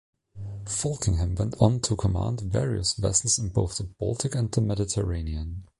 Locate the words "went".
1.37-1.53